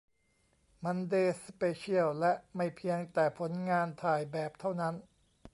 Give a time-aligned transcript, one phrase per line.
[0.83, 4.95] มันเดย์ สเปเชียล และไม่เพียงแต่ผลงานถ่ายแบบเท่านั้น